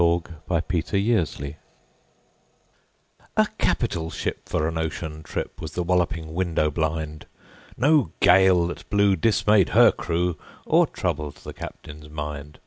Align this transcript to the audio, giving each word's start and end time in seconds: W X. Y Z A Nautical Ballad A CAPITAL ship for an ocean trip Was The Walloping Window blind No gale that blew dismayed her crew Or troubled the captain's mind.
W 0.01 0.23
X. 0.25 0.31
Y 0.49 0.81
Z 0.81 0.93
A 0.97 0.97
Nautical 0.97 1.05
Ballad 1.37 1.55
A 3.37 3.45
CAPITAL 3.59 4.09
ship 4.09 4.49
for 4.49 4.67
an 4.67 4.75
ocean 4.79 5.21
trip 5.21 5.61
Was 5.61 5.73
The 5.73 5.83
Walloping 5.83 6.33
Window 6.33 6.71
blind 6.71 7.27
No 7.77 8.11
gale 8.19 8.65
that 8.65 8.89
blew 8.89 9.15
dismayed 9.15 9.69
her 9.77 9.91
crew 9.91 10.39
Or 10.65 10.87
troubled 10.87 11.35
the 11.43 11.53
captain's 11.53 12.09
mind. 12.09 12.57